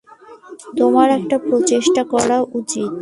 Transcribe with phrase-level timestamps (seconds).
[0.77, 2.91] তোমার একটা প্রচেষ্টা করা উচিত।